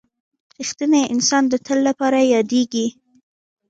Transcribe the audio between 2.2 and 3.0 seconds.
یادېږي.